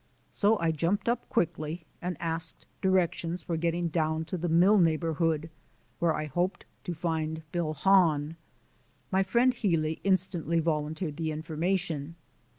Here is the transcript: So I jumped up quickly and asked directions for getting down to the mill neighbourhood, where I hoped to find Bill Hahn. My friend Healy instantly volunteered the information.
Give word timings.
So 0.31 0.57
I 0.57 0.71
jumped 0.71 1.07
up 1.07 1.29
quickly 1.29 1.85
and 2.01 2.17
asked 2.19 2.65
directions 2.81 3.43
for 3.43 3.55
getting 3.55 3.87
down 3.89 4.25
to 4.25 4.37
the 4.39 4.49
mill 4.49 4.79
neighbourhood, 4.79 5.51
where 5.99 6.15
I 6.15 6.25
hoped 6.25 6.65
to 6.85 6.95
find 6.95 7.43
Bill 7.51 7.75
Hahn. 7.75 8.35
My 9.11 9.21
friend 9.21 9.53
Healy 9.53 10.01
instantly 10.03 10.59
volunteered 10.59 11.17
the 11.17 11.31
information. 11.31 12.15